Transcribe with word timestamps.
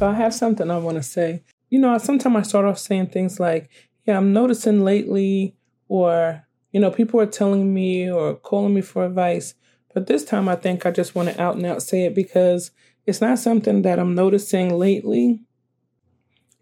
So 0.00 0.08
I 0.08 0.14
have 0.14 0.32
something 0.32 0.70
I 0.70 0.78
want 0.78 0.96
to 0.96 1.02
say. 1.02 1.42
You 1.68 1.78
know, 1.78 1.98
sometimes 1.98 2.34
I 2.34 2.40
start 2.40 2.64
off 2.64 2.78
saying 2.78 3.08
things 3.08 3.38
like, 3.38 3.68
yeah, 4.06 4.16
I'm 4.16 4.32
noticing 4.32 4.82
lately, 4.82 5.56
or, 5.88 6.46
you 6.72 6.80
know, 6.80 6.90
people 6.90 7.20
are 7.20 7.26
telling 7.26 7.74
me 7.74 8.10
or 8.10 8.34
calling 8.34 8.72
me 8.72 8.80
for 8.80 9.04
advice. 9.04 9.54
But 9.92 10.06
this 10.06 10.24
time 10.24 10.48
I 10.48 10.56
think 10.56 10.86
I 10.86 10.90
just 10.90 11.14
want 11.14 11.28
to 11.28 11.38
out 11.38 11.56
and 11.56 11.66
out 11.66 11.82
say 11.82 12.06
it 12.06 12.14
because 12.14 12.70
it's 13.04 13.20
not 13.20 13.38
something 13.40 13.82
that 13.82 13.98
I'm 13.98 14.14
noticing 14.14 14.78
lately. 14.78 15.42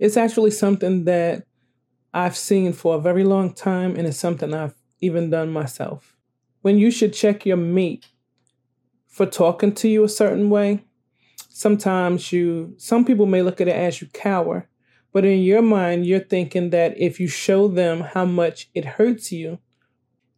It's 0.00 0.16
actually 0.16 0.50
something 0.50 1.04
that 1.04 1.44
I've 2.12 2.36
seen 2.36 2.72
for 2.72 2.96
a 2.96 3.00
very 3.00 3.22
long 3.22 3.52
time, 3.52 3.94
and 3.94 4.04
it's 4.06 4.18
something 4.18 4.52
I've 4.52 4.74
even 5.00 5.30
done 5.30 5.52
myself. 5.52 6.16
When 6.62 6.78
you 6.78 6.90
should 6.90 7.12
check 7.12 7.46
your 7.46 7.56
mate 7.56 8.06
for 9.06 9.26
talking 9.26 9.72
to 9.76 9.88
you 9.88 10.04
a 10.04 10.08
certain 10.08 10.50
way, 10.50 10.84
sometimes 11.58 12.30
you 12.30 12.72
some 12.76 13.04
people 13.04 13.26
may 13.26 13.42
look 13.42 13.60
at 13.60 13.66
it 13.66 13.74
as 13.74 14.00
you 14.00 14.06
cower 14.12 14.68
but 15.12 15.24
in 15.24 15.40
your 15.40 15.60
mind 15.60 16.06
you're 16.06 16.20
thinking 16.20 16.70
that 16.70 16.96
if 16.96 17.18
you 17.18 17.26
show 17.26 17.66
them 17.66 18.00
how 18.00 18.24
much 18.24 18.70
it 18.74 18.84
hurts 18.84 19.32
you 19.32 19.58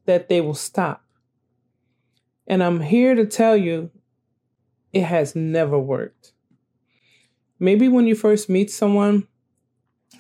that 0.07 0.31
they 0.31 0.41
will 0.41 0.55
stop 0.55 1.05
and 2.47 2.63
i'm 2.63 2.81
here 2.81 3.15
to 3.15 3.27
tell 3.27 3.55
you 3.55 3.91
it 4.95 5.03
has 5.03 5.37
never 5.37 5.79
worked 5.79 6.33
maybe 7.59 7.87
when 7.87 8.07
you 8.07 8.15
first 8.15 8.49
meet 8.49 8.71
someone 8.71 9.29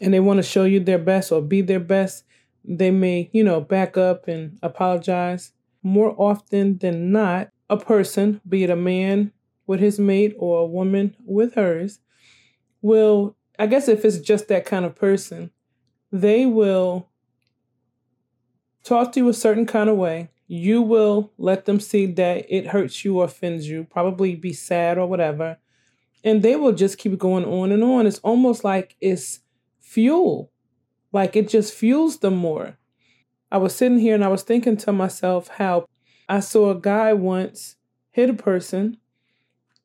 and 0.03 0.13
they 0.13 0.21
want 0.21 0.37
to 0.37 0.43
show 0.43 0.65
you 0.65 0.81
their 0.81 0.99
best 0.99 1.33
or 1.33 1.41
be 1.41 1.63
their 1.63 1.81
best 1.81 2.25
they 2.65 2.91
may 2.91 3.31
you 3.33 3.43
know 3.43 3.61
back 3.61 3.97
up 3.97 4.29
and 4.29 4.59
apologize 4.63 5.53
more 5.83 6.15
often 6.19 6.79
than 6.79 7.11
not 7.11 7.51
a 7.69 7.77
person 7.77 8.41
be 8.49 8.65
it 8.65 8.71
a 8.71 8.77
man 8.77 9.33
with 9.67 9.81
his 9.81 9.99
mate 9.99 10.35
or 10.39 10.63
a 10.63 10.67
woman 10.67 11.15
with 11.25 11.55
hers 11.55 12.01
will, 12.83 13.37
I 13.59 13.67
guess 13.67 13.89
if 13.89 14.05
it's 14.05 14.19
just 14.19 14.49
that 14.49 14.67
kind 14.67 14.85
of 14.85 14.95
person, 14.95 15.51
they 16.11 16.47
will 16.47 17.09
talk 18.83 19.13
to 19.13 19.21
you 19.21 19.29
a 19.29 19.35
certain 19.35 19.67
kind 19.67 19.91
of 19.91 19.97
way. 19.97 20.31
You 20.47 20.83
will 20.83 21.33
let 21.39 21.67
them 21.67 21.79
see 21.79 22.07
that 22.07 22.47
it 22.49 22.69
hurts 22.69 23.05
you 23.05 23.21
or 23.21 23.27
offends 23.27 23.69
you, 23.69 23.85
probably 23.85 24.35
be 24.35 24.53
sad 24.53 24.99
or 24.99 25.07
whatever. 25.07 25.59
And 26.25 26.43
they 26.43 26.57
will 26.57 26.73
just 26.73 26.99
keep 26.99 27.17
going 27.19 27.45
on 27.45 27.71
and 27.71 27.85
on. 27.85 28.07
It's 28.07 28.19
almost 28.19 28.65
like 28.65 28.97
it's 29.01 29.41
fuel, 29.79 30.51
like 31.13 31.37
it 31.37 31.49
just 31.49 31.75
fuels 31.75 32.19
them 32.19 32.37
more. 32.37 32.77
I 33.51 33.59
was 33.59 33.75
sitting 33.75 33.99
here 33.99 34.15
and 34.15 34.25
I 34.25 34.29
was 34.29 34.43
thinking 34.43 34.77
to 34.79 34.93
myself 34.93 35.49
how 35.49 35.87
I 36.29 36.41
saw 36.41 36.71
a 36.71 36.81
guy 36.81 37.13
once 37.13 37.77
hit 38.11 38.31
a 38.31 38.35
person 38.35 38.99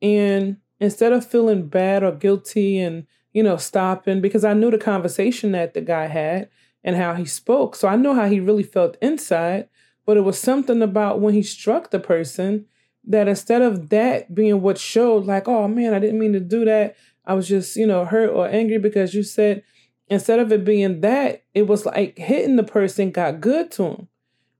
and 0.00 0.58
instead 0.78 1.12
of 1.12 1.26
feeling 1.26 1.68
bad 1.68 2.02
or 2.02 2.12
guilty 2.12 2.78
and, 2.78 3.06
you 3.32 3.42
know, 3.42 3.56
stopping, 3.56 4.20
because 4.20 4.44
I 4.44 4.54
knew 4.54 4.70
the 4.70 4.78
conversation 4.78 5.52
that 5.52 5.74
the 5.74 5.80
guy 5.80 6.06
had 6.06 6.48
and 6.84 6.96
how 6.96 7.14
he 7.14 7.24
spoke. 7.24 7.74
So 7.74 7.88
I 7.88 7.96
know 7.96 8.14
how 8.14 8.26
he 8.26 8.40
really 8.40 8.62
felt 8.62 8.96
inside. 9.02 9.68
But 10.04 10.16
it 10.16 10.20
was 10.20 10.38
something 10.38 10.82
about 10.82 11.20
when 11.20 11.34
he 11.34 11.42
struck 11.42 11.90
the 11.90 11.98
person 11.98 12.66
that 13.08 13.26
instead 13.26 13.60
of 13.60 13.88
that 13.88 14.32
being 14.32 14.62
what 14.62 14.78
showed, 14.78 15.24
like, 15.24 15.48
oh 15.48 15.66
man, 15.66 15.94
I 15.94 15.98
didn't 15.98 16.20
mean 16.20 16.32
to 16.34 16.40
do 16.40 16.64
that. 16.64 16.94
I 17.24 17.34
was 17.34 17.48
just, 17.48 17.74
you 17.74 17.86
know, 17.86 18.04
hurt 18.04 18.30
or 18.30 18.48
angry 18.48 18.78
because 18.78 19.14
you 19.14 19.24
said, 19.24 19.64
instead 20.08 20.38
of 20.38 20.52
it 20.52 20.64
being 20.64 21.00
that, 21.00 21.44
it 21.54 21.66
was 21.66 21.86
like 21.86 22.18
hitting 22.18 22.56
the 22.56 22.62
person 22.62 23.10
got 23.10 23.40
good 23.40 23.70
to 23.72 23.84
him. 23.84 24.08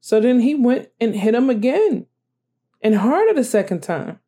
So 0.01 0.21
then 0.21 0.41
he 0.41 0.55
went 0.55 0.89
and 1.01 1.15
hit 1.15 1.35
him 1.35 1.51
again 1.51 2.07
and 2.81 2.97
harder 2.97 3.35
the 3.35 3.45
second 3.45 3.83
time. 3.83 4.21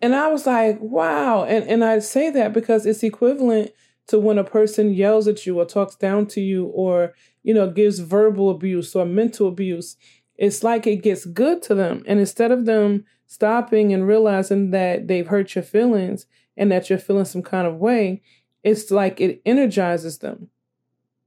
And 0.00 0.14
I 0.14 0.28
was 0.28 0.46
like, 0.46 0.78
wow. 0.80 1.44
And 1.44 1.68
and 1.68 1.84
I 1.84 1.98
say 2.00 2.30
that 2.30 2.52
because 2.52 2.84
it's 2.86 3.02
equivalent 3.02 3.72
to 4.08 4.18
when 4.18 4.38
a 4.38 4.44
person 4.44 4.92
yells 4.92 5.26
at 5.26 5.46
you 5.46 5.58
or 5.58 5.64
talks 5.64 5.96
down 5.96 6.26
to 6.26 6.40
you 6.40 6.66
or, 6.66 7.14
you 7.42 7.54
know, 7.54 7.70
gives 7.70 8.00
verbal 8.00 8.50
abuse 8.50 8.94
or 8.94 9.06
mental 9.06 9.48
abuse. 9.48 9.96
It's 10.36 10.62
like 10.62 10.86
it 10.86 10.96
gets 10.96 11.24
good 11.24 11.62
to 11.62 11.74
them. 11.74 12.02
And 12.06 12.20
instead 12.20 12.50
of 12.50 12.66
them 12.66 13.04
stopping 13.26 13.92
and 13.92 14.06
realizing 14.06 14.70
that 14.72 15.08
they've 15.08 15.26
hurt 15.26 15.54
your 15.54 15.64
feelings 15.64 16.26
and 16.56 16.70
that 16.70 16.90
you're 16.90 16.98
feeling 16.98 17.24
some 17.24 17.42
kind 17.42 17.66
of 17.66 17.76
way, 17.76 18.20
it's 18.64 18.90
like 18.90 19.20
it 19.20 19.42
energizes 19.44 20.18
them. 20.18 20.48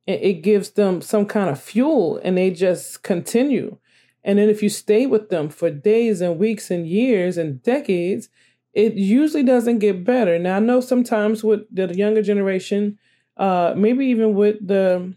It, 0.07 0.41
gives 0.41 0.69
them 0.71 1.01
some 1.01 1.25
kind 1.25 1.49
of 1.49 1.61
fuel 1.61 2.17
and 2.23 2.37
they 2.37 2.49
just 2.49 3.03
continue. 3.03 3.77
And 4.23 4.39
then 4.39 4.49
if 4.49 4.63
you 4.63 4.69
stay 4.69 5.05
with 5.05 5.29
them 5.29 5.49
for 5.49 5.69
days 5.69 6.21
and 6.21 6.39
weeks 6.39 6.71
and 6.71 6.87
years 6.87 7.37
and 7.37 7.61
decades, 7.61 8.29
it 8.73 8.93
usually 8.93 9.43
doesn't 9.43 9.79
get 9.79 10.05
better. 10.05 10.39
Now 10.39 10.57
I 10.57 10.59
know 10.59 10.79
sometimes 10.79 11.43
with 11.43 11.61
the 11.69 11.93
younger 11.93 12.21
generation, 12.21 12.97
uh, 13.35 13.73
maybe 13.75 14.05
even 14.05 14.33
with 14.33 14.65
the 14.65 15.13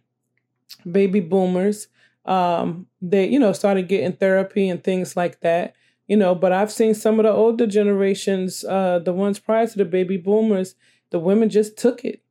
baby 0.90 1.20
boomers, 1.20 1.86
um, 2.24 2.86
they 3.00 3.28
you 3.28 3.38
know 3.38 3.52
started 3.52 3.88
getting 3.88 4.12
therapy 4.12 4.68
and 4.68 4.82
things 4.82 5.16
like 5.16 5.40
that. 5.40 5.74
You 6.08 6.16
know, 6.16 6.34
but 6.34 6.52
I've 6.52 6.72
seen 6.72 6.94
some 6.94 7.20
of 7.20 7.24
the 7.24 7.30
older 7.30 7.68
generations, 7.68 8.64
uh, 8.64 8.98
the 8.98 9.12
ones 9.12 9.38
prior 9.38 9.68
to 9.68 9.78
the 9.78 9.84
baby 9.84 10.16
boomers, 10.16 10.74
the 11.10 11.18
women 11.18 11.48
just 11.48 11.76
took 11.76 12.04
it. 12.04 12.22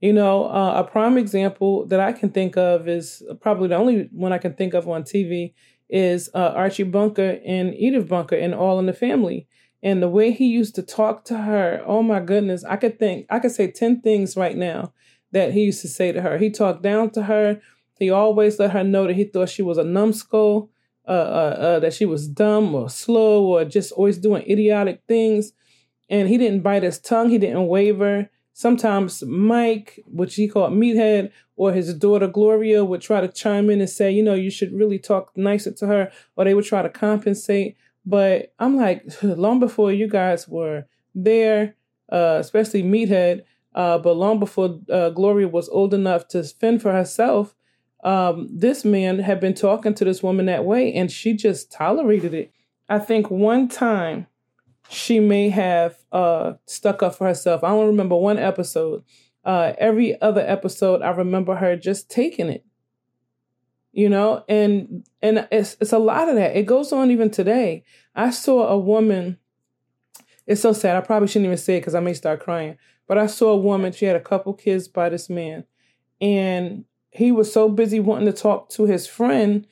You 0.00 0.12
know, 0.12 0.46
uh, 0.46 0.84
a 0.84 0.84
prime 0.84 1.16
example 1.16 1.86
that 1.86 2.00
I 2.00 2.12
can 2.12 2.30
think 2.30 2.56
of 2.56 2.88
is 2.88 3.22
probably 3.40 3.68
the 3.68 3.76
only 3.76 4.08
one 4.12 4.32
I 4.32 4.38
can 4.38 4.54
think 4.54 4.74
of 4.74 4.88
on 4.88 5.04
TV 5.04 5.54
is 5.88 6.28
uh, 6.34 6.52
Archie 6.56 6.82
Bunker 6.82 7.38
and 7.46 7.74
Edith 7.74 8.08
Bunker 8.08 8.34
in 8.34 8.52
All 8.52 8.80
in 8.80 8.86
the 8.86 8.92
Family. 8.92 9.46
And 9.82 10.02
the 10.02 10.08
way 10.08 10.30
he 10.30 10.46
used 10.46 10.74
to 10.76 10.82
talk 10.82 11.24
to 11.26 11.38
her, 11.38 11.82
oh 11.86 12.02
my 12.02 12.20
goodness, 12.20 12.64
I 12.64 12.76
could 12.76 12.98
think, 12.98 13.26
I 13.30 13.38
could 13.38 13.50
say 13.50 13.70
10 13.70 14.00
things 14.00 14.36
right 14.36 14.56
now 14.56 14.92
that 15.32 15.52
he 15.52 15.64
used 15.64 15.82
to 15.82 15.88
say 15.88 16.12
to 16.12 16.22
her. 16.22 16.38
He 16.38 16.50
talked 16.50 16.82
down 16.82 17.10
to 17.10 17.24
her. 17.24 17.60
He 17.98 18.10
always 18.10 18.58
let 18.58 18.70
her 18.72 18.84
know 18.84 19.06
that 19.06 19.16
he 19.16 19.24
thought 19.24 19.48
she 19.48 19.62
was 19.62 19.78
a 19.78 19.84
numbskull, 19.84 20.70
uh, 21.06 21.10
uh, 21.10 21.56
uh, 21.58 21.80
that 21.80 21.92
she 21.92 22.06
was 22.06 22.28
dumb 22.28 22.74
or 22.74 22.88
slow 22.88 23.44
or 23.44 23.64
just 23.64 23.92
always 23.92 24.18
doing 24.18 24.48
idiotic 24.48 25.02
things. 25.08 25.52
And 26.12 26.28
he 26.28 26.36
didn't 26.36 26.60
bite 26.60 26.82
his 26.82 26.98
tongue. 26.98 27.30
He 27.30 27.38
didn't 27.38 27.66
waver. 27.66 28.28
Sometimes 28.52 29.22
Mike, 29.22 29.98
which 30.06 30.34
he 30.34 30.46
called 30.46 30.74
Meathead, 30.74 31.32
or 31.56 31.72
his 31.72 31.94
daughter 31.94 32.28
Gloria 32.28 32.84
would 32.84 33.00
try 33.00 33.22
to 33.22 33.28
chime 33.28 33.70
in 33.70 33.80
and 33.80 33.88
say, 33.88 34.12
you 34.12 34.22
know, 34.22 34.34
you 34.34 34.50
should 34.50 34.74
really 34.74 34.98
talk 34.98 35.32
nicer 35.36 35.72
to 35.72 35.86
her, 35.86 36.12
or 36.36 36.44
they 36.44 36.52
would 36.52 36.66
try 36.66 36.82
to 36.82 36.90
compensate. 36.90 37.76
But 38.04 38.52
I'm 38.58 38.76
like, 38.76 39.04
long 39.22 39.58
before 39.58 39.90
you 39.90 40.06
guys 40.06 40.46
were 40.46 40.84
there, 41.14 41.76
uh, 42.12 42.36
especially 42.40 42.82
Meathead, 42.82 43.44
uh, 43.74 43.96
but 43.96 44.12
long 44.12 44.38
before 44.38 44.80
uh, 44.90 45.08
Gloria 45.10 45.48
was 45.48 45.70
old 45.70 45.94
enough 45.94 46.28
to 46.28 46.44
fend 46.44 46.82
for 46.82 46.92
herself, 46.92 47.54
um, 48.04 48.48
this 48.52 48.84
man 48.84 49.20
had 49.20 49.40
been 49.40 49.54
talking 49.54 49.94
to 49.94 50.04
this 50.04 50.22
woman 50.22 50.44
that 50.44 50.66
way, 50.66 50.92
and 50.92 51.10
she 51.10 51.32
just 51.34 51.72
tolerated 51.72 52.34
it. 52.34 52.52
I 52.88 52.98
think 52.98 53.30
one 53.30 53.68
time 53.68 54.26
she 54.92 55.20
may 55.20 55.48
have 55.48 55.96
uh, 56.12 56.54
stuck 56.66 57.02
up 57.02 57.14
for 57.14 57.26
herself. 57.26 57.64
I 57.64 57.68
don't 57.68 57.86
remember 57.86 58.16
one 58.16 58.38
episode. 58.38 59.04
Uh, 59.44 59.72
every 59.78 60.20
other 60.20 60.44
episode, 60.46 61.02
I 61.02 61.10
remember 61.10 61.56
her 61.56 61.76
just 61.76 62.10
taking 62.10 62.48
it. 62.48 62.64
You 63.92 64.08
know? 64.08 64.44
And 64.48 65.06
and 65.20 65.48
it's 65.50 65.76
it's 65.80 65.92
a 65.92 65.98
lot 65.98 66.28
of 66.28 66.36
that. 66.36 66.56
It 66.56 66.66
goes 66.66 66.92
on 66.92 67.10
even 67.10 67.30
today. 67.30 67.84
I 68.14 68.30
saw 68.30 68.68
a 68.68 68.78
woman 68.78 69.38
it's 70.46 70.60
so 70.60 70.72
sad 70.72 70.96
i 70.96 71.00
probably 71.00 71.28
shouldn't 71.28 71.46
even 71.46 71.56
say 71.56 71.76
it 71.76 71.80
because 71.80 71.94
i 71.94 72.00
may 72.00 72.14
start 72.14 72.40
crying 72.40 72.76
but 73.06 73.18
i 73.18 73.26
saw 73.26 73.50
a 73.50 73.56
woman 73.56 73.92
she 73.92 74.04
had 74.04 74.16
a 74.16 74.20
couple 74.20 74.52
kids 74.52 74.88
by 74.88 75.08
this 75.08 75.28
man 75.28 75.64
and 76.20 76.84
he 77.10 77.32
was 77.32 77.52
so 77.52 77.68
busy 77.68 78.00
wanting 78.00 78.26
to 78.26 78.32
talk 78.32 78.68
to 78.70 78.84
his 78.84 79.06
friend 79.06 79.66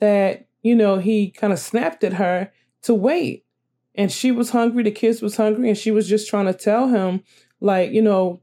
that 0.00 0.46
you 0.62 0.74
know 0.74 0.98
he 0.98 1.30
kind 1.30 1.52
of 1.52 1.58
snapped 1.58 2.04
at 2.04 2.14
her 2.14 2.50
to 2.82 2.94
wait 2.94 3.43
and 3.94 4.10
she 4.10 4.30
was 4.30 4.50
hungry 4.50 4.82
the 4.82 4.90
kids 4.90 5.22
was 5.22 5.36
hungry 5.36 5.68
and 5.68 5.78
she 5.78 5.90
was 5.90 6.08
just 6.08 6.28
trying 6.28 6.46
to 6.46 6.54
tell 6.54 6.88
him 6.88 7.22
like 7.60 7.90
you 7.92 8.02
know 8.02 8.40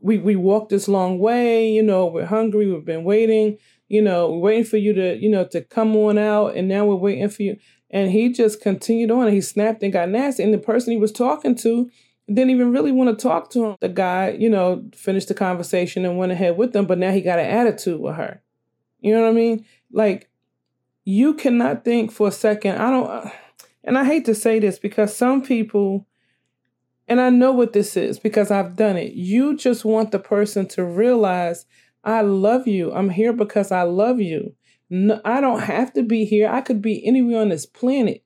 we 0.00 0.18
we 0.18 0.36
walked 0.36 0.70
this 0.70 0.88
long 0.88 1.18
way 1.18 1.70
you 1.70 1.82
know 1.82 2.06
we're 2.06 2.26
hungry 2.26 2.70
we've 2.70 2.84
been 2.84 3.04
waiting 3.04 3.58
you 3.92 4.00
know, 4.00 4.30
waiting 4.30 4.64
for 4.64 4.78
you 4.78 4.94
to, 4.94 5.18
you 5.18 5.28
know, 5.28 5.44
to 5.44 5.60
come 5.60 5.94
on 5.94 6.16
out, 6.16 6.56
and 6.56 6.66
now 6.66 6.86
we're 6.86 6.94
waiting 6.94 7.28
for 7.28 7.42
you. 7.42 7.58
And 7.90 8.10
he 8.10 8.32
just 8.32 8.62
continued 8.62 9.10
on 9.10 9.26
and 9.26 9.34
he 9.34 9.42
snapped 9.42 9.82
and 9.82 9.92
got 9.92 10.08
nasty. 10.08 10.42
And 10.42 10.54
the 10.54 10.56
person 10.56 10.92
he 10.92 10.98
was 10.98 11.12
talking 11.12 11.54
to 11.56 11.90
didn't 12.26 12.48
even 12.48 12.72
really 12.72 12.90
want 12.90 13.10
to 13.10 13.22
talk 13.22 13.50
to 13.50 13.66
him. 13.66 13.76
The 13.80 13.90
guy, 13.90 14.30
you 14.30 14.48
know, 14.48 14.82
finished 14.96 15.28
the 15.28 15.34
conversation 15.34 16.06
and 16.06 16.16
went 16.16 16.32
ahead 16.32 16.56
with 16.56 16.72
them, 16.72 16.86
but 16.86 16.96
now 16.96 17.10
he 17.10 17.20
got 17.20 17.38
an 17.38 17.44
attitude 17.44 18.00
with 18.00 18.14
her. 18.14 18.42
You 19.00 19.12
know 19.12 19.24
what 19.24 19.28
I 19.28 19.32
mean? 19.32 19.66
Like, 19.92 20.30
you 21.04 21.34
cannot 21.34 21.84
think 21.84 22.12
for 22.12 22.28
a 22.28 22.32
second, 22.32 22.78
I 22.78 22.90
don't, 22.90 23.32
and 23.84 23.98
I 23.98 24.04
hate 24.04 24.24
to 24.26 24.34
say 24.34 24.58
this 24.58 24.78
because 24.78 25.16
some 25.16 25.42
people, 25.42 26.06
and 27.08 27.20
I 27.20 27.30
know 27.30 27.52
what 27.52 27.72
this 27.72 27.96
is 27.96 28.18
because 28.18 28.50
I've 28.50 28.76
done 28.76 28.96
it, 28.96 29.12
you 29.12 29.56
just 29.56 29.84
want 29.84 30.10
the 30.10 30.18
person 30.18 30.66
to 30.68 30.84
realize 30.84 31.66
I 32.04 32.22
love 32.22 32.66
you. 32.66 32.92
I'm 32.92 33.10
here 33.10 33.32
because 33.32 33.70
I 33.70 33.82
love 33.82 34.20
you, 34.20 34.54
no, 34.94 35.22
I 35.24 35.40
don't 35.40 35.60
have 35.60 35.94
to 35.94 36.02
be 36.02 36.26
here. 36.26 36.50
I 36.50 36.60
could 36.60 36.82
be 36.82 37.04
anywhere 37.06 37.40
on 37.40 37.48
this 37.48 37.64
planet. 37.64 38.22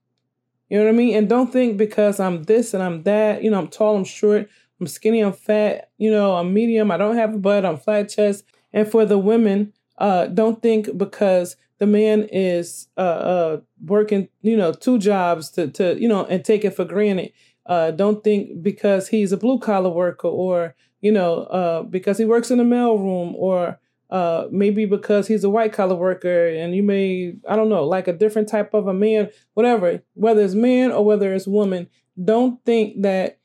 You 0.69 0.79
know 0.79 0.85
what 0.85 0.91
I 0.91 0.97
mean? 0.97 1.17
And 1.17 1.29
don't 1.29 1.53
think 1.53 1.77
because 1.77 2.19
I'm 2.19 2.43
this 2.43 2.75
and 2.75 2.83
I'm 2.83 3.05
that, 3.05 3.45
you 3.45 3.53
know, 3.53 3.59
I'm 3.61 3.69
tall, 3.69 3.97
I'm 3.97 4.03
short, 4.03 4.49
I'm 4.81 4.89
skinny, 4.89 5.21
I'm 5.21 5.33
fat, 5.33 5.91
you 5.97 6.11
know, 6.11 6.35
I'm 6.35 6.53
medium, 6.53 6.91
I 6.91 6.97
don't 6.97 7.17
have 7.17 7.35
a 7.35 7.39
butt, 7.39 7.65
I'm 7.65 7.77
flat 7.77 8.09
chest. 8.09 8.45
And 8.73 8.91
for 8.91 9.07
the 9.07 9.17
women, 9.17 9.75
uh, 9.99 10.27
don't 10.27 10.61
think 10.61 10.99
because 10.99 11.55
the 11.79 11.87
man 11.87 12.29
is 12.33 12.89
uh, 12.97 13.01
uh, 13.01 13.61
working, 13.85 14.29
you 14.43 14.57
know, 14.57 14.73
two 14.73 14.99
jobs 14.99 15.51
to, 15.51 15.69
to, 15.69 16.01
you 16.01 16.09
know, 16.09 16.25
and 16.25 16.45
take 16.45 16.65
it 16.65 16.75
for 16.75 16.85
granted. 16.85 17.33
Uh, 17.67 17.91
don't 17.91 18.23
think 18.23 18.63
because 18.63 19.09
he's 19.09 19.33
a 19.33 19.37
blue 19.37 19.59
collar 19.59 19.91
worker 19.91 20.29
or, 20.29 20.75
you 21.01 21.13
know, 21.13 21.41
uh, 21.45 21.83
because 21.83 22.19
he 22.19 22.25
works 22.25 22.51
in 22.51 22.59
the 22.59 22.65
mailroom 22.65 23.35
or 23.35 23.79
uh, 24.11 24.47
maybe 24.51 24.87
because 24.87 25.27
he's 25.27 25.45
a 25.45 25.51
white 25.51 25.73
collar 25.73 25.97
worker 25.97 26.49
and 26.49 26.75
you 26.75 26.83
may, 26.83 27.35
I 27.49 27.57
don't 27.57 27.69
know, 27.69 27.85
like 27.85 28.09
a 28.09 28.13
different 28.13 28.49
type 28.49 28.73
of 28.73 28.87
a 28.87 28.95
man, 28.95 29.31
whatever, 29.55 30.03
whether 30.15 30.43
it's 30.43 30.55
man 30.55 30.93
or 30.93 31.05
whether 31.05 31.35
it's 31.35 31.47
woman, 31.47 31.89
don't 32.23 32.65
think 32.65 33.03
that 33.03 33.41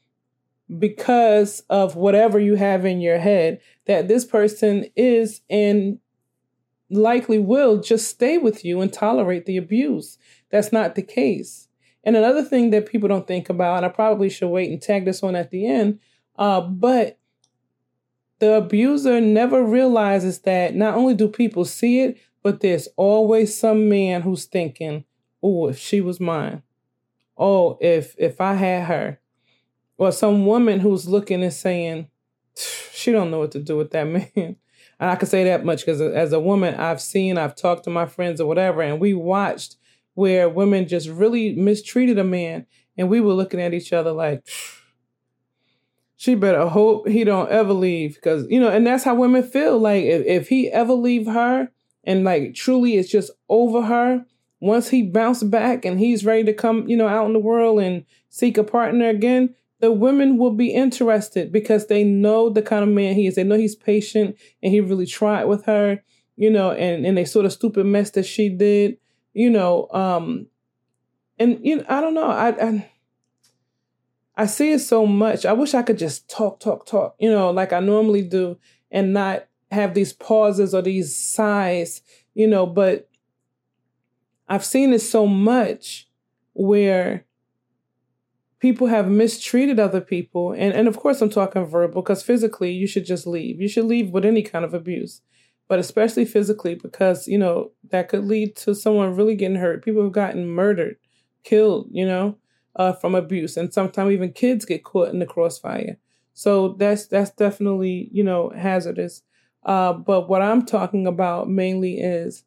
because 0.78 1.64
of 1.70 1.96
whatever 1.96 2.40
you 2.40 2.56
have 2.56 2.86
in 2.86 3.02
your 3.02 3.18
head 3.18 3.60
that 3.88 4.08
this 4.08 4.24
person 4.24 4.86
is 4.96 5.42
and 5.50 6.00
likely 6.92 7.40
will 7.40 7.82
just 7.82 8.08
stay 8.10 8.38
with 8.38 8.64
you 8.66 8.82
and 8.82 8.92
tolerate 8.92 9.46
the 9.46 9.58
abuse. 9.58 10.18
That's 10.50 10.72
not 10.72 10.96
the 10.96 11.02
case. 11.02 11.68
And 12.04 12.16
another 12.16 12.44
thing 12.44 12.72
that 12.72 12.88
people 12.88 13.08
don't 13.08 13.28
think 13.28 13.50
about, 13.50 13.78
and 13.78 13.86
I 13.86 13.90
probably 13.90 14.30
should 14.30 14.50
wait 14.50 14.72
and 14.72 14.82
tag 14.82 15.06
this 15.06 15.22
one 15.22 15.36
at 15.36 15.52
the 15.52 15.66
end, 15.68 16.00
uh, 16.38 16.62
but 16.62 17.20
the 18.40 18.56
abuser 18.56 19.22
never 19.22 19.64
realizes 19.64 20.40
that 20.40 20.76
not 20.76 20.96
only 20.96 21.14
do 21.14 21.28
people 21.28 21.64
see 21.64 22.02
it, 22.02 22.18
but 22.42 22.60
there's 22.60 22.88
always 22.98 23.58
some 23.58 23.88
man 23.88 24.24
who's 24.24 24.46
thinking, 24.46 25.06
"Oh, 25.44 25.68
if 25.68 25.78
she 25.78 26.02
was 26.02 26.20
mine. 26.20 26.64
Oh, 27.38 27.78
if 27.80 28.16
if 28.18 28.42
I 28.42 28.56
had 28.56 28.86
her." 28.86 29.20
Or 29.98 30.12
some 30.12 30.48
woman 30.48 30.80
who's 30.80 31.08
looking 31.08 31.44
and 31.44 31.54
saying, 31.54 32.08
"She 32.92 33.12
don't 33.12 33.30
know 33.30 33.40
what 33.40 33.52
to 33.52 33.60
do 33.60 33.78
with 33.78 33.92
that 33.92 34.04
man." 34.36 34.56
And 35.02 35.10
I 35.10 35.16
can 35.16 35.28
say 35.28 35.44
that 35.46 35.66
much 35.66 35.80
because 35.80 36.00
as 36.00 36.32
a 36.32 36.40
woman, 36.40 36.76
I've 36.76 37.02
seen, 37.02 37.40
I've 37.40 37.56
talked 37.56 37.86
to 37.86 37.90
my 37.90 38.06
friends 38.06 38.40
or 38.40 38.48
whatever, 38.48 38.84
and 38.84 39.00
we 39.00 39.16
watched 39.16 39.78
where 40.14 40.48
women 40.48 40.88
just 40.88 41.10
really 41.10 41.56
mistreated 41.56 42.20
a 42.20 42.24
man, 42.24 42.68
and 42.96 43.10
we 43.10 43.20
were 43.20 43.34
looking 43.34 43.60
at 43.60 43.74
each 43.74 43.92
other 43.92 44.12
like. 44.12 44.48
She 46.18 46.36
better 46.36 46.68
hope 46.68 47.08
he 47.08 47.24
don't 47.24 47.50
ever 47.50 47.74
leave 47.74 48.14
because 48.14 48.46
you 48.48 48.60
know 48.60 48.70
and 48.70 48.86
that's 48.86 49.04
how 49.04 49.16
women 49.16 49.42
feel 49.42 49.80
like 49.80 50.04
if, 50.04 50.24
if 50.28 50.50
he 50.50 50.70
ever 50.70 50.94
leave 50.94 51.26
her 51.26 51.72
and 52.04 52.24
like 52.24 52.54
truly 52.54 52.98
it's 52.98 53.10
just 53.10 53.32
over 53.50 53.82
her 53.82 54.24
once 54.60 54.90
he 54.90 55.02
bounced 55.02 55.50
back 55.50 55.84
and 55.84 56.00
he's 56.00 56.24
ready 56.24 56.44
to 56.44 56.54
come 56.54 56.88
you 56.88 56.96
know 56.96 57.08
out 57.08 57.26
in 57.26 57.34
the 57.34 57.40
world 57.40 57.80
and 57.80 58.06
seek 58.30 58.60
a 58.60 58.64
partner 58.64 59.10
again 59.10 59.56
the 59.82 59.92
women 59.92 60.38
will 60.38 60.54
be 60.54 60.74
interested 60.74 61.52
because 61.52 61.88
they 61.88 62.04
know 62.04 62.50
the 62.50 62.62
kind 62.62 62.84
of 62.84 62.90
man 62.90 63.16
he 63.16 63.28
is 63.28 63.36
they 63.36 63.44
know 63.44 63.58
he's 63.58 63.76
patient 63.76 64.38
and 64.64 64.72
he 64.72 64.80
really 64.80 65.06
tried 65.06 65.46
with 65.46 65.66
her 65.66 66.02
you 66.36 66.50
know 66.50 66.72
and 66.72 67.06
and 67.06 67.18
they 67.18 67.26
sort 67.26 67.46
of 67.46 67.52
stupid 67.52 67.86
mess 67.86 68.12
that 68.12 68.26
she 68.26 68.48
did 68.50 68.98
you 69.34 69.50
know 69.50 69.88
um 69.92 70.48
and 71.40 71.60
you 71.64 71.78
know 71.78 71.86
i 71.90 72.00
don't 72.00 72.14
know 72.14 72.30
i, 72.30 72.50
I 72.50 72.92
I 74.36 74.46
see 74.46 74.72
it 74.72 74.80
so 74.80 75.06
much. 75.06 75.46
I 75.46 75.54
wish 75.54 75.74
I 75.74 75.84
could 75.84 75.98
just 76.00 76.30
talk, 76.30 76.60
talk, 76.60 76.86
talk, 76.86 77.16
you 77.20 77.30
know, 77.30 77.52
like 77.52 77.74
I 77.74 77.80
normally 77.80 78.22
do 78.22 78.58
and 78.90 79.14
not 79.14 79.46
have 79.70 79.94
these 79.94 80.14
pauses 80.14 80.74
or 80.74 80.82
these 80.82 81.16
sighs, 81.16 82.02
you 82.34 82.48
know, 82.48 82.66
but 82.66 83.10
I've 84.48 84.66
seen 84.66 84.94
it 84.94 85.02
so 85.02 85.28
much 85.28 86.10
where 86.54 87.26
people 88.62 88.88
have 88.88 89.10
mistreated 89.10 89.80
other 89.80 90.02
people. 90.02 90.54
And, 90.54 90.74
and 90.74 90.88
of 90.88 90.98
course, 90.98 91.22
I'm 91.22 91.30
talking 91.30 91.66
verbal 91.66 92.02
because 92.02 92.24
physically, 92.24 92.72
you 92.72 92.88
should 92.88 93.06
just 93.06 93.28
leave. 93.28 93.60
You 93.60 93.68
should 93.68 93.86
leave 93.86 94.12
with 94.12 94.24
any 94.24 94.44
kind 94.44 94.64
of 94.64 94.74
abuse, 94.74 95.22
but 95.68 95.80
especially 95.80 96.24
physically 96.24 96.76
because, 96.76 97.28
you 97.28 97.38
know, 97.38 97.72
that 97.90 98.08
could 98.08 98.26
lead 98.26 98.56
to 98.58 98.74
someone 98.74 99.16
really 99.16 99.36
getting 99.36 99.58
hurt. 99.58 99.84
People 99.84 100.04
have 100.04 100.14
gotten 100.14 100.48
murdered, 100.48 100.96
killed, 101.44 101.90
you 101.92 102.06
know 102.06 102.38
uh, 102.76 102.94
from 102.94 103.16
abuse, 103.16 103.58
and 103.58 103.74
sometimes 103.74 104.12
even 104.12 104.32
kids 104.32 104.66
get 104.66 104.84
caught 104.84 105.10
in 105.10 105.20
the 105.20 105.26
crossfire. 105.26 105.98
So 106.34 106.70
that's 106.80 107.08
that's 107.08 107.32
definitely 107.32 108.10
you 108.12 108.24
know 108.24 108.52
hazardous. 108.56 109.24
Uh, 109.64 109.94
but 109.94 110.28
what 110.28 110.42
I'm 110.42 110.66
talking 110.66 111.06
about 111.06 111.50
mainly 111.50 112.00
is 112.00 112.44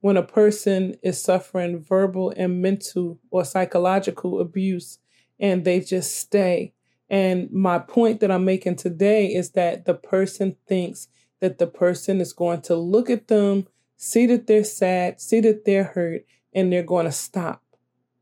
when 0.00 0.16
a 0.16 0.22
person 0.22 0.96
is 1.02 1.22
suffering 1.22 1.82
verbal 1.82 2.32
and 2.36 2.60
mental 2.60 3.18
or 3.30 3.44
psychological 3.44 4.40
abuse, 4.40 4.98
and 5.40 5.64
they 5.64 5.80
just 5.80 6.16
stay. 6.16 6.72
And 7.10 7.50
my 7.50 7.78
point 7.78 8.20
that 8.20 8.30
I'm 8.30 8.44
making 8.44 8.76
today 8.76 9.26
is 9.28 9.50
that 9.50 9.86
the 9.86 9.94
person 9.94 10.56
thinks 10.66 11.08
that 11.40 11.58
the 11.58 11.66
person 11.66 12.20
is 12.20 12.32
going 12.32 12.60
to 12.62 12.74
look 12.74 13.08
at 13.08 13.28
them, 13.28 13.66
see 13.96 14.26
that 14.26 14.46
they're 14.46 14.64
sad, 14.64 15.20
see 15.20 15.40
that 15.40 15.64
they're 15.64 15.84
hurt, 15.84 16.24
and 16.52 16.72
they're 16.72 16.82
going 16.82 17.06
to 17.06 17.12
stop. 17.12 17.62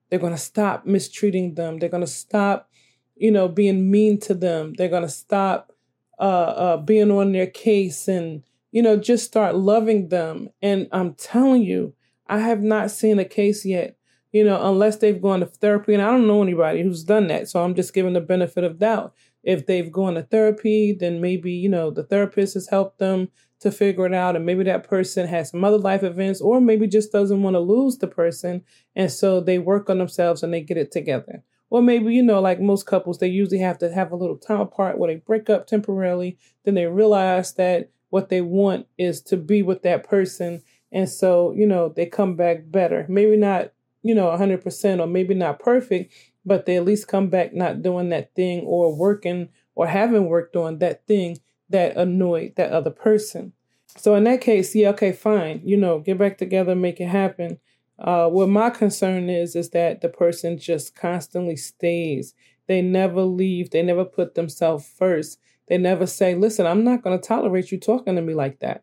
They're 0.09 0.19
going 0.19 0.35
to 0.35 0.39
stop 0.39 0.87
mistreating 0.87 1.55
them. 1.55 1.79
They're 1.79 1.89
going 1.89 2.03
to 2.03 2.07
stop, 2.07 2.71
you 3.17 3.31
know, 3.31 3.49
being 3.49 3.91
mean 3.91 4.21
to 4.21 4.35
them. 4.35 4.75
They're 4.75 4.89
going 4.89 5.03
to 5.03 5.09
stop 5.09 5.73
uh, 6.19 6.23
uh, 6.23 6.77
being 6.77 7.11
on 7.11 7.33
their 7.33 7.47
case 7.47 8.07
and, 8.07 8.45
you 8.71 8.83
know, 8.83 8.97
just 8.97 9.25
start 9.25 9.57
loving 9.57 10.09
them. 10.09 10.51
And 10.63 10.89
I'm 10.93 11.15
telling 11.15 11.63
you, 11.63 11.95
I 12.29 12.39
have 12.39 12.63
not 12.63 12.91
seen 12.91 13.19
a 13.19 13.25
case 13.25 13.65
yet, 13.65 13.97
you 14.37 14.44
know, 14.44 14.61
unless 14.69 14.97
they've 14.99 15.23
gone 15.23 15.41
to 15.41 15.47
therapy. 15.47 15.94
And 15.94 16.03
I 16.03 16.11
don't 16.11 16.27
know 16.27 16.43
anybody 16.43 16.83
who's 16.83 17.05
done 17.05 17.29
that. 17.29 17.49
So 17.49 17.62
I'm 17.62 17.75
just 17.75 17.94
giving 17.94 18.12
the 18.12 18.21
benefit 18.21 18.65
of 18.65 18.79
doubt. 18.79 19.15
If 19.43 19.67
they've 19.67 19.91
gone 19.91 20.15
to 20.15 20.23
therapy, 20.25 20.94
then 20.99 21.21
maybe, 21.21 21.53
you 21.53 21.69
know, 21.69 21.91
the 21.91 22.03
therapist 22.03 22.55
has 22.55 22.69
helped 22.69 22.99
them 22.99 23.29
to 23.61 23.71
figure 23.71 24.05
it 24.05 24.12
out. 24.12 24.37
And 24.37 24.44
maybe 24.44 24.65
that 24.65 24.87
person 24.87 25.27
has 25.27 25.50
some 25.50 25.65
other 25.65 25.79
life 25.79 26.03
events, 26.03 26.43
or 26.43 26.61
maybe 26.61 26.87
just 26.87 27.12
doesn't 27.12 27.43
want 27.43 27.55
to 27.55 27.61
lose 27.61 27.97
the 27.97 28.09
person. 28.09 28.62
And 28.94 29.11
so 29.11 29.41
they 29.41 29.59
work 29.59 29.88
on 29.88 29.99
themselves 29.99 30.43
and 30.43 30.53
they 30.53 30.61
get 30.61 30.77
it 30.77 30.93
together. 30.93 31.43
Or 31.71 31.81
maybe, 31.81 32.15
you 32.15 32.23
know, 32.23 32.41
like 32.41 32.61
most 32.61 32.87
couples, 32.87 33.19
they 33.19 33.29
usually 33.29 33.61
have 33.61 33.79
to 33.79 33.93
have 33.93 34.12
a 34.12 34.17
little 34.17 34.37
time 34.37 34.61
apart 34.61 34.99
where 34.99 35.12
they 35.12 35.21
break 35.21 35.49
up 35.49 35.67
temporarily. 35.67 36.39
Then 36.65 36.75
they 36.75 36.87
realize 36.87 37.55
that 37.55 37.91
what 38.11 38.29
they 38.29 38.41
want 38.41 38.87
is 38.99 39.21
to 39.23 39.37
be 39.37 39.62
with 39.62 39.82
that 39.82 40.09
person. 40.09 40.62
And 40.93 41.09
so, 41.09 41.53
you 41.53 41.67
know, 41.67 41.89
they 41.89 42.06
come 42.06 42.37
back 42.37 42.71
better. 42.71 43.06
Maybe 43.09 43.37
not, 43.37 43.73
you 44.06 44.14
know, 44.14 44.31
100% 44.31 45.00
or 45.00 45.06
maybe 45.06 45.35
not 45.35 45.58
perfect, 45.58 46.13
but 46.44 46.67
they 46.67 46.77
at 46.77 46.84
least 46.84 47.08
come 47.08 47.29
back 47.29 47.55
not 47.55 47.82
doing 47.82 48.08
that 48.10 48.34
thing 48.34 48.60
or 48.60 48.94
working 48.94 49.48
or 49.75 49.86
having 49.86 50.27
worked 50.27 50.56
on 50.56 50.79
that 50.79 51.06
thing 51.06 51.39
that 51.69 51.96
annoyed 51.96 52.55
that 52.56 52.70
other 52.70 52.91
person. 52.91 53.53
So 53.96 54.15
in 54.15 54.25
that 54.25 54.41
case, 54.41 54.75
yeah, 54.75 54.91
okay, 54.91 55.13
fine. 55.13 55.60
You 55.65 55.77
know, 55.77 55.98
get 55.98 56.19
back 56.19 56.39
together, 56.39 56.75
make 56.75 57.01
it 57.01 57.08
happen. 57.08 57.58
Uh, 57.98 58.29
what 58.29 58.48
my 58.48 58.70
concern 58.70 59.31
is 59.31 59.56
is 59.56 59.70
that 59.70 60.03
the 60.03 60.08
person 60.08 60.58
just 60.58 60.94
constantly 60.94 61.56
stays. 61.56 62.34
They 62.67 62.82
never 62.82 63.22
leave. 63.22 63.70
They 63.70 63.82
never 63.82 64.05
put 64.05 64.34
themselves 64.34 64.86
first. 64.86 65.39
They 65.69 65.79
never 65.79 66.06
say, 66.06 66.34
"Listen, 66.34 66.67
I'm 66.67 66.84
not 66.84 67.03
going 67.03 67.19
to 67.19 67.27
tolerate 67.27 67.72
you 67.72 67.81
talking 67.81 68.15
to 68.17 68.22
me 68.22 68.34
like 68.34 68.60
that." 68.60 68.82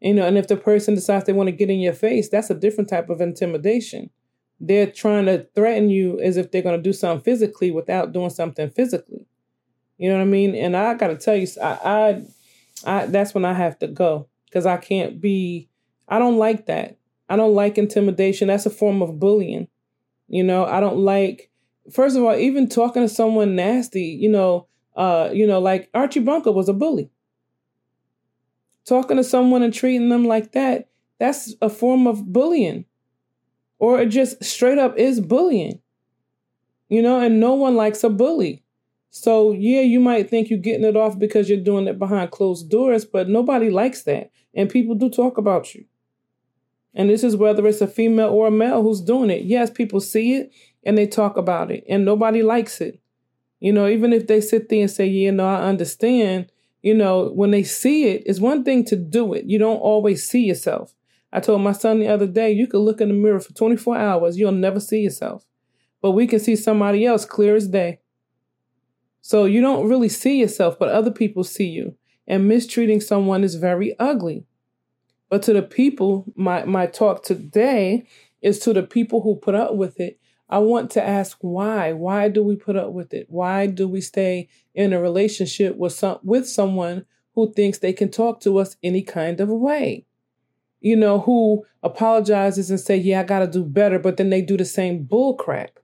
You 0.00 0.14
know, 0.14 0.26
and 0.26 0.38
if 0.38 0.48
the 0.48 0.56
person 0.56 0.94
decides 0.94 1.24
they 1.24 1.32
want 1.32 1.48
to 1.48 1.52
get 1.52 1.70
in 1.70 1.80
your 1.80 1.92
face, 1.92 2.28
that's 2.28 2.50
a 2.50 2.54
different 2.54 2.90
type 2.90 3.10
of 3.10 3.20
intimidation. 3.20 4.10
They're 4.64 4.86
trying 4.86 5.26
to 5.26 5.44
threaten 5.56 5.90
you 5.90 6.20
as 6.20 6.36
if 6.36 6.52
they're 6.52 6.62
going 6.62 6.76
to 6.76 6.82
do 6.82 6.92
something 6.92 7.24
physically 7.24 7.72
without 7.72 8.12
doing 8.12 8.30
something 8.30 8.70
physically. 8.70 9.26
You 9.98 10.08
know 10.08 10.18
what 10.18 10.22
I 10.22 10.26
mean? 10.26 10.54
And 10.54 10.76
I 10.76 10.94
got 10.94 11.08
to 11.08 11.16
tell 11.16 11.34
you, 11.34 11.48
I, 11.60 11.66
I, 11.66 12.22
I, 12.84 13.06
that's 13.06 13.34
when 13.34 13.44
I 13.44 13.54
have 13.54 13.76
to 13.80 13.88
go 13.88 14.28
because 14.46 14.64
I 14.64 14.76
can't 14.76 15.20
be. 15.20 15.68
I 16.08 16.20
don't 16.20 16.36
like 16.36 16.66
that. 16.66 16.96
I 17.28 17.34
don't 17.34 17.54
like 17.54 17.76
intimidation. 17.76 18.48
That's 18.48 18.64
a 18.64 18.70
form 18.70 19.02
of 19.02 19.18
bullying. 19.18 19.66
You 20.28 20.44
know, 20.44 20.64
I 20.64 20.78
don't 20.78 20.98
like. 20.98 21.50
First 21.92 22.16
of 22.16 22.22
all, 22.22 22.36
even 22.36 22.68
talking 22.68 23.02
to 23.02 23.08
someone 23.08 23.56
nasty. 23.56 24.04
You 24.04 24.28
know, 24.28 24.68
uh, 24.94 25.30
you 25.32 25.44
know, 25.44 25.58
like 25.58 25.90
Archie 25.92 26.20
Bunker 26.20 26.52
was 26.52 26.68
a 26.68 26.72
bully. 26.72 27.10
Talking 28.84 29.16
to 29.16 29.24
someone 29.24 29.62
and 29.62 29.74
treating 29.74 30.08
them 30.08 30.24
like 30.24 30.52
that, 30.52 30.88
that's 31.18 31.54
a 31.60 31.68
form 31.68 32.06
of 32.06 32.32
bullying. 32.32 32.84
Or 33.82 34.00
it 34.00 34.10
just 34.10 34.44
straight 34.44 34.78
up 34.78 34.96
is 34.96 35.20
bullying. 35.20 35.80
You 36.88 37.02
know, 37.02 37.18
and 37.18 37.40
no 37.40 37.54
one 37.54 37.74
likes 37.74 38.04
a 38.04 38.10
bully. 38.10 38.62
So, 39.10 39.50
yeah, 39.50 39.80
you 39.80 39.98
might 39.98 40.30
think 40.30 40.48
you're 40.48 40.60
getting 40.60 40.84
it 40.84 40.96
off 40.96 41.18
because 41.18 41.48
you're 41.48 41.58
doing 41.58 41.88
it 41.88 41.98
behind 41.98 42.30
closed 42.30 42.70
doors, 42.70 43.04
but 43.04 43.28
nobody 43.28 43.70
likes 43.70 44.04
that. 44.04 44.30
And 44.54 44.70
people 44.70 44.94
do 44.94 45.10
talk 45.10 45.36
about 45.36 45.74
you. 45.74 45.84
And 46.94 47.10
this 47.10 47.24
is 47.24 47.34
whether 47.34 47.66
it's 47.66 47.80
a 47.80 47.88
female 47.88 48.28
or 48.28 48.46
a 48.46 48.52
male 48.52 48.84
who's 48.84 49.00
doing 49.00 49.30
it. 49.30 49.46
Yes, 49.46 49.68
people 49.68 49.98
see 49.98 50.36
it 50.36 50.52
and 50.84 50.96
they 50.96 51.08
talk 51.08 51.36
about 51.36 51.72
it, 51.72 51.84
and 51.88 52.04
nobody 52.04 52.44
likes 52.44 52.80
it. 52.80 53.00
You 53.58 53.72
know, 53.72 53.88
even 53.88 54.12
if 54.12 54.28
they 54.28 54.40
sit 54.40 54.68
there 54.68 54.82
and 54.82 54.90
say, 54.90 55.06
Yeah, 55.06 55.32
no, 55.32 55.44
I 55.44 55.62
understand, 55.62 56.52
you 56.82 56.94
know, 56.94 57.30
when 57.30 57.50
they 57.50 57.64
see 57.64 58.10
it, 58.10 58.22
it's 58.26 58.38
one 58.38 58.62
thing 58.62 58.84
to 58.84 58.96
do 58.96 59.34
it. 59.34 59.46
You 59.46 59.58
don't 59.58 59.78
always 59.78 60.24
see 60.24 60.44
yourself. 60.44 60.94
I 61.32 61.40
told 61.40 61.62
my 61.62 61.72
son 61.72 61.98
the 61.98 62.08
other 62.08 62.26
day, 62.26 62.52
you 62.52 62.66
could 62.66 62.80
look 62.80 63.00
in 63.00 63.08
the 63.08 63.14
mirror 63.14 63.40
for 63.40 63.52
24 63.54 63.96
hours, 63.96 64.38
you'll 64.38 64.52
never 64.52 64.80
see 64.80 65.00
yourself. 65.00 65.46
But 66.00 66.12
we 66.12 66.26
can 66.26 66.40
see 66.40 66.56
somebody 66.56 67.06
else 67.06 67.24
clear 67.24 67.56
as 67.56 67.68
day. 67.68 68.00
So 69.20 69.44
you 69.44 69.60
don't 69.60 69.88
really 69.88 70.08
see 70.08 70.40
yourself, 70.40 70.78
but 70.78 70.88
other 70.88 71.10
people 71.10 71.44
see 71.44 71.68
you. 71.68 71.96
And 72.26 72.48
mistreating 72.48 73.00
someone 73.00 73.44
is 73.44 73.54
very 73.54 73.98
ugly. 73.98 74.44
But 75.28 75.42
to 75.44 75.52
the 75.52 75.62
people, 75.62 76.26
my, 76.36 76.64
my 76.64 76.86
talk 76.86 77.22
today 77.22 78.04
is 78.42 78.58
to 78.60 78.72
the 78.72 78.82
people 78.82 79.22
who 79.22 79.36
put 79.36 79.54
up 79.54 79.76
with 79.76 79.98
it. 80.00 80.18
I 80.48 80.58
want 80.58 80.90
to 80.92 81.02
ask 81.02 81.38
why. 81.40 81.92
Why 81.92 82.28
do 82.28 82.42
we 82.42 82.56
put 82.56 82.76
up 82.76 82.92
with 82.92 83.14
it? 83.14 83.26
Why 83.30 83.66
do 83.66 83.88
we 83.88 84.02
stay 84.02 84.48
in 84.74 84.92
a 84.92 85.00
relationship 85.00 85.76
with 85.76 85.94
some 85.94 86.18
with 86.22 86.46
someone 86.46 87.06
who 87.34 87.50
thinks 87.54 87.78
they 87.78 87.94
can 87.94 88.10
talk 88.10 88.40
to 88.40 88.58
us 88.58 88.76
any 88.82 89.00
kind 89.00 89.40
of 89.40 89.48
way? 89.48 90.04
You 90.82 90.96
know, 90.96 91.20
who 91.20 91.64
apologizes 91.82 92.68
and 92.68 92.80
say, 92.80 92.96
"Yeah, 92.96 93.20
I 93.20 93.22
got 93.22 93.38
to 93.38 93.46
do 93.46 93.64
better," 93.64 93.98
but 93.98 94.16
then 94.16 94.30
they 94.30 94.42
do 94.42 94.56
the 94.56 94.64
same 94.64 95.04
bull 95.04 95.34
crap. 95.34 95.78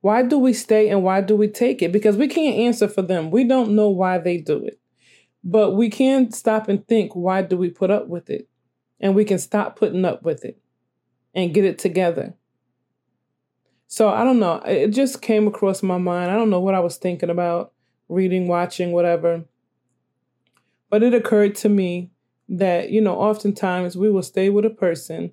Why 0.00 0.22
do 0.22 0.38
we 0.38 0.52
stay 0.52 0.88
and 0.88 1.02
why 1.02 1.20
do 1.20 1.36
we 1.36 1.48
take 1.48 1.82
it? 1.82 1.92
Because 1.92 2.16
we 2.16 2.26
can't 2.26 2.56
answer 2.56 2.88
for 2.88 3.02
them. 3.02 3.30
We 3.30 3.44
don't 3.44 3.76
know 3.76 3.90
why 3.90 4.18
they 4.18 4.38
do 4.38 4.64
it. 4.64 4.80
But 5.44 5.72
we 5.72 5.90
can 5.90 6.30
stop 6.30 6.68
and 6.68 6.86
think, 6.86 7.14
why 7.14 7.42
do 7.42 7.56
we 7.56 7.70
put 7.70 7.90
up 7.90 8.08
with 8.08 8.30
it? 8.30 8.48
And 9.00 9.14
we 9.14 9.24
can 9.24 9.38
stop 9.38 9.76
putting 9.76 10.04
up 10.04 10.22
with 10.22 10.44
it 10.44 10.60
and 11.34 11.52
get 11.52 11.64
it 11.64 11.78
together. 11.78 12.34
So 13.86 14.08
I 14.08 14.24
don't 14.24 14.38
know. 14.38 14.62
It 14.66 14.88
just 14.88 15.22
came 15.22 15.46
across 15.46 15.82
my 15.82 15.98
mind. 15.98 16.30
I 16.30 16.34
don't 16.34 16.50
know 16.50 16.60
what 16.60 16.74
I 16.74 16.80
was 16.80 16.96
thinking 16.96 17.30
about, 17.30 17.72
reading, 18.08 18.46
watching, 18.46 18.92
whatever. 18.92 19.44
But 20.90 21.02
it 21.02 21.14
occurred 21.14 21.54
to 21.56 21.68
me 21.68 22.10
that, 22.48 22.90
you 22.90 23.00
know, 23.00 23.14
oftentimes 23.14 23.96
we 23.96 24.10
will 24.10 24.22
stay 24.22 24.50
with 24.50 24.64
a 24.64 24.70
person, 24.70 25.32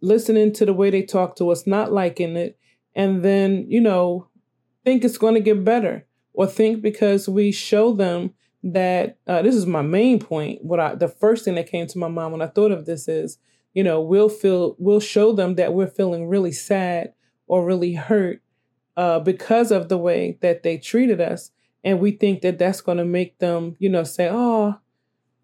listening 0.00 0.52
to 0.54 0.66
the 0.66 0.72
way 0.72 0.90
they 0.90 1.02
talk 1.02 1.36
to 1.36 1.50
us, 1.50 1.66
not 1.66 1.92
liking 1.92 2.36
it, 2.36 2.58
and 2.94 3.22
then, 3.22 3.66
you 3.68 3.80
know, 3.80 4.28
think 4.84 5.04
it's 5.04 5.18
going 5.18 5.34
to 5.34 5.40
get 5.40 5.64
better 5.64 6.04
or 6.32 6.46
think 6.46 6.82
because 6.82 7.28
we 7.28 7.52
show 7.52 7.92
them 7.92 8.32
that 8.64 9.18
uh, 9.26 9.42
this 9.42 9.54
is 9.54 9.66
my 9.66 9.82
main 9.82 10.18
point. 10.18 10.64
What 10.64 10.80
I, 10.80 10.94
the 10.94 11.08
first 11.08 11.44
thing 11.44 11.54
that 11.56 11.70
came 11.70 11.86
to 11.86 11.98
my 11.98 12.08
mind 12.08 12.32
when 12.32 12.42
I 12.42 12.46
thought 12.46 12.72
of 12.72 12.86
this 12.86 13.08
is, 13.08 13.38
you 13.74 13.82
know, 13.82 14.00
we'll 14.00 14.28
feel, 14.28 14.76
we'll 14.78 15.00
show 15.00 15.32
them 15.32 15.54
that 15.56 15.74
we're 15.74 15.86
feeling 15.86 16.28
really 16.28 16.52
sad 16.52 17.14
or 17.46 17.64
really 17.64 17.94
hurt 17.94 18.42
uh, 18.96 19.20
because 19.20 19.70
of 19.70 19.88
the 19.88 19.98
way 19.98 20.38
that 20.42 20.62
they 20.62 20.78
treated 20.78 21.20
us. 21.20 21.50
And 21.84 21.98
we 21.98 22.12
think 22.12 22.42
that 22.42 22.58
that's 22.58 22.80
going 22.80 22.98
to 22.98 23.04
make 23.04 23.38
them, 23.38 23.76
you 23.78 23.88
know, 23.88 24.04
say, 24.04 24.28
oh, 24.30 24.76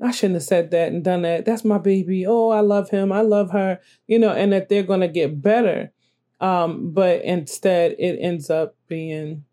I 0.01 0.13
shouldn't 0.13 0.37
have 0.37 0.45
said 0.45 0.71
that 0.71 0.93
and 0.93 1.03
done 1.03 1.23
that. 1.23 1.45
That's 1.45 1.65
my 1.65 1.79
baby. 1.79 2.25
Oh, 2.27 2.51
I 2.51 2.61
love 2.61 2.91
him. 2.91 3.11
I 3.11 3.23
love 3.23 3.51
her, 3.51 3.81
you 4.07 4.19
know, 4.19 4.31
and 4.31 4.53
that 4.53 4.69
they're 4.69 4.85
going 4.85 5.01
to 5.01 5.09
get 5.09 5.43
better. 5.43 5.93
Um, 6.41 6.93
but 6.93 7.23
instead, 7.25 7.97
it 7.99 8.17
ends 8.21 8.49
up 8.49 8.77
being 8.87 9.45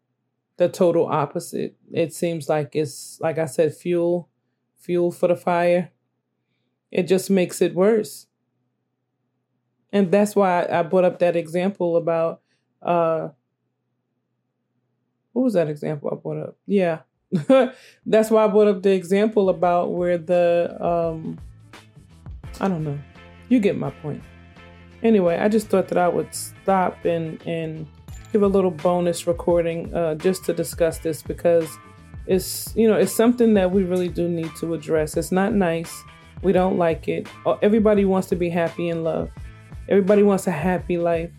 the 0.58 0.70
total 0.70 1.08
opposite. 1.08 1.76
It 1.92 2.14
seems 2.14 2.48
like 2.48 2.76
it's, 2.76 3.20
like 3.20 3.40
I 3.40 3.46
said, 3.46 3.74
fuel, 3.74 4.30
fuel 4.78 5.12
for 5.12 5.28
the 5.28 5.36
fire. 5.36 5.90
It 6.92 7.08
just 7.08 7.30
makes 7.32 7.60
it 7.62 7.74
worse. 7.74 8.28
And 9.92 10.12
that's 10.12 10.36
why 10.36 10.68
I 10.70 10.84
brought 10.84 11.06
up 11.06 11.20
that 11.20 11.36
example 11.36 11.98
about, 11.98 12.42
uh, 12.84 13.30
what 15.34 15.42
was 15.42 15.54
that 15.54 15.70
example 15.70 16.10
I 16.12 16.16
brought 16.22 16.50
up? 16.50 16.58
Yeah. 16.68 17.00
that's 18.06 18.30
why 18.30 18.46
I 18.46 18.48
brought 18.48 18.68
up 18.68 18.84
the 18.84 18.92
example 18.92 19.50
about 19.50 19.94
where 19.94 20.18
the, 20.18 20.78
um, 20.80 21.40
I 22.60 22.68
don't 22.68 22.84
know. 22.84 23.00
You 23.50 23.60
get 23.60 23.78
my 23.78 23.92
point. 23.92 24.24
Anyway, 25.04 25.38
I 25.38 25.48
just 25.50 25.68
thought 25.68 25.88
that 25.90 25.98
I 25.98 26.08
would 26.08 26.34
stop 26.34 27.06
and 27.06 27.40
and 27.46 27.86
give 28.32 28.42
a 28.42 28.48
little 28.48 28.72
bonus 28.72 29.28
recording 29.28 29.94
uh, 29.94 30.16
just 30.16 30.44
to 30.46 30.54
discuss 30.54 30.98
this 30.98 31.22
because 31.22 31.70
it's 32.26 32.76
you 32.76 32.88
know 32.88 32.96
it's 32.96 33.14
something 33.14 33.54
that 33.54 33.72
we 33.72 33.84
really 33.84 34.10
do 34.10 34.28
need 34.28 34.56
to 34.56 34.74
address. 34.74 35.16
It's 35.16 35.32
not 35.32 35.54
nice. 35.54 36.04
We 36.42 36.54
don't 36.54 36.78
like 36.78 37.08
it. 37.08 37.28
Uh, 37.46 37.58
everybody 37.62 38.04
wants 38.04 38.28
to 38.30 38.36
be 38.36 38.50
happy 38.50 38.90
in 38.90 39.04
love. 39.04 39.30
Everybody 39.90 40.24
wants 40.24 40.48
a 40.48 40.52
happy 40.52 40.98
life. 40.98 41.30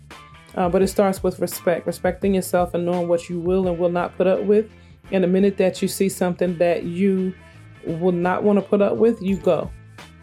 Uh, 0.55 0.67
but 0.67 0.81
it 0.81 0.87
starts 0.87 1.21
with 1.21 1.39
respect, 1.39 1.85
respecting 1.85 2.33
yourself 2.33 2.73
and 2.73 2.85
knowing 2.85 3.07
what 3.07 3.29
you 3.29 3.39
will 3.39 3.67
and 3.67 3.77
will 3.77 3.91
not 3.91 4.17
put 4.17 4.25
up 4.25 4.41
with. 4.41 4.71
And 5.11 5.23
the 5.23 5.27
minute 5.27 5.57
that 5.57 5.81
you 5.81 5.87
see 5.87 6.09
something 6.09 6.57
that 6.57 6.83
you 6.83 7.33
will 7.85 8.11
not 8.11 8.43
want 8.43 8.59
to 8.59 8.61
put 8.61 8.81
up 8.81 8.97
with, 8.97 9.21
you 9.21 9.37
go. 9.37 9.71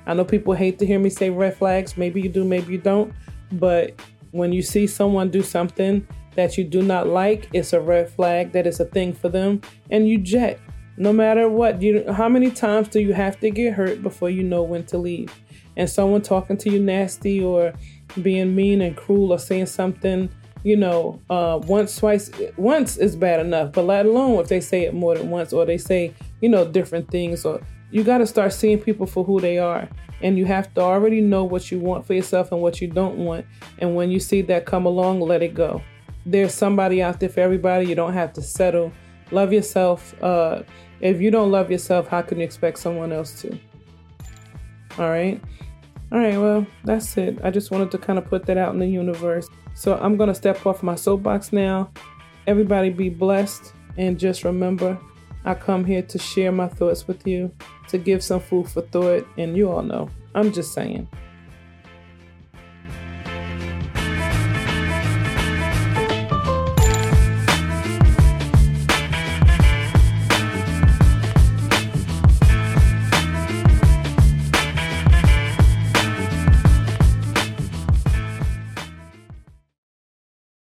I 0.07 0.15
know 0.15 0.25
people 0.25 0.53
hate 0.53 0.79
to 0.81 0.87
hear 0.87 0.99
me 0.99 1.09
say 1.11 1.31
red 1.31 1.57
flags. 1.57 1.97
Maybe 1.97 2.21
you 2.21 2.29
do, 2.29 2.45
maybe 2.45 2.73
you 2.73 2.79
don't. 2.79 3.13
But 3.53 3.99
when 4.33 4.53
you 4.53 4.63
see 4.63 4.87
someone 4.87 5.31
do 5.31 5.43
something 5.43 6.07
that 6.35 6.59
you 6.59 6.65
do 6.65 6.83
not 6.83 7.07
like, 7.07 7.49
it's 7.53 7.73
a 7.73 7.81
red 7.81 8.11
flag 8.11 8.53
that 8.53 8.67
is 8.67 8.81
a 8.81 8.85
thing 8.85 9.13
for 9.13 9.29
them, 9.29 9.61
and 9.91 10.09
you 10.09 10.19
jet. 10.19 10.59
No 10.97 11.13
matter 11.13 11.49
what, 11.49 11.81
you 11.83 12.05
how 12.13 12.29
many 12.29 12.51
times 12.51 12.89
do 12.89 13.01
you 13.01 13.13
have 13.15 13.41
to 13.41 13.51
get 13.51 13.75
hurt 13.75 14.03
before 14.03 14.31
you 14.31 14.43
know 14.43 14.63
when 14.63 14.85
to 14.87 14.99
leave? 14.99 15.33
And 15.77 15.91
someone 15.91 16.23
talking 16.23 16.57
to 16.59 16.71
you 16.71 16.81
nasty 16.81 17.43
or 17.43 17.73
being 18.23 18.55
mean 18.55 18.81
and 18.81 18.97
cruel 18.97 19.33
or 19.33 19.39
saying 19.39 19.67
something, 19.67 20.29
you 20.65 20.77
know, 20.77 21.21
uh, 21.31 21.61
once, 21.63 21.97
twice, 21.97 22.31
once 22.57 22.97
is 22.97 23.15
bad 23.15 23.39
enough. 23.39 23.73
But 23.73 23.85
let 23.85 24.07
alone 24.07 24.41
if 24.41 24.49
they 24.49 24.61
say 24.61 24.83
it 24.83 24.95
more 24.95 25.17
than 25.17 25.31
once 25.31 25.53
or 25.53 25.65
they 25.65 25.79
say, 25.79 26.13
you 26.41 26.49
know, 26.49 26.67
different 26.67 27.11
things. 27.11 27.45
Or 27.45 27.61
you 27.93 28.03
got 28.03 28.19
to 28.19 28.27
start 28.27 28.53
seeing 28.53 28.81
people 28.81 29.07
for 29.07 29.25
who 29.25 29.41
they 29.41 29.59
are 29.59 29.89
and 30.23 30.39
you 30.39 30.47
have 30.47 30.73
to 30.75 30.81
already 30.81 31.21
know 31.21 31.45
what 31.45 31.71
you 31.71 31.79
want 31.79 32.07
for 32.07 32.15
yourself 32.15 32.51
and 32.51 32.61
what 32.63 32.81
you 32.81 32.89
don't 32.89 33.19
want. 33.19 33.45
And 33.79 33.95
when 33.95 34.11
you 34.11 34.19
see 34.19 34.41
that 34.43 34.65
come 34.65 34.87
along, 34.87 35.21
let 35.21 35.43
it 35.43 35.55
go. 35.55 35.83
There's 36.25 36.55
somebody 36.55 37.03
out 37.03 37.21
there 37.21 37.29
for 37.29 37.41
everybody. 37.41 37.87
You 37.87 37.95
don't 37.95 38.15
have 38.15 38.33
to 38.33 38.43
settle. 38.43 38.91
Love 39.31 39.53
yourself. 39.53 40.15
Uh, 40.23 40.63
if 41.01 41.21
you 41.21 41.31
don't 41.31 41.51
love 41.51 41.71
yourself, 41.71 42.09
how 42.09 42.23
can 42.23 42.39
you 42.39 42.45
expect 42.45 42.79
someone 42.79 43.13
else 43.13 43.43
to? 43.43 43.59
All 44.99 45.11
right. 45.11 45.43
All 46.11 46.19
right. 46.21 46.39
Well, 46.39 46.67
that's 46.85 47.19
it. 47.19 47.39
I 47.45 47.51
just 47.51 47.71
wanted 47.71 47.91
to 47.91 47.99
kind 47.99 48.19
of 48.19 48.25
put 48.25 48.47
that 48.47 48.57
out 48.57 48.73
in 48.73 48.81
the 48.81 48.87
universe. 48.87 49.47
So 49.75 49.99
I'm 49.99 50.17
going 50.17 50.29
to 50.29 50.35
step 50.35 50.65
off 50.67 50.83
my 50.83 50.95
soapbox 50.95 51.53
now. 51.53 51.91
Everybody 52.47 52.91
be 52.91 53.09
blessed. 53.09 53.73
And 53.97 54.19
just 54.19 54.45
remember, 54.45 54.99
I 55.45 55.55
come 55.55 55.85
here 55.85 56.03
to 56.03 56.19
share 56.19 56.53
my 56.53 56.69
thoughts 56.69 57.07
with 57.07 57.27
you 57.27 57.53
to 57.89 57.99
give 57.99 58.23
some 58.23 58.41
food 58.41 58.69
for 58.69 58.83
thought. 58.83 59.27
And 59.37 59.57
you 59.57 59.71
all 59.71 59.83
know, 59.83 60.09
I'm 60.35 60.53
just 60.53 60.73
saying. 60.73 61.09